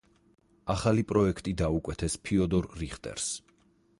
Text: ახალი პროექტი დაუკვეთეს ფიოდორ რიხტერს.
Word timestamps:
ახალი 0.75 1.03
პროექტი 1.11 1.53
დაუკვეთეს 1.61 2.17
ფიოდორ 2.29 2.69
რიხტერს. 2.83 3.31